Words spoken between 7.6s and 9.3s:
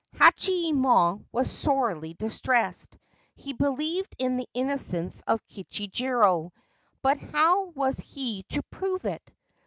was he to prove it?